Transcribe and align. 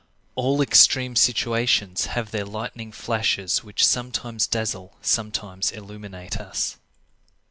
All 0.33 0.63
extreme 0.63 1.15
situations 1.15 2.07
have 2.07 2.31
their 2.31 2.43
lightning 2.43 2.91
flashes 2.91 3.63
which 3.63 3.85
sometimes 3.85 4.47
dazzle, 4.47 4.97
sometimes 5.03 5.69
illuminate 5.69 6.37
us. 6.37 6.77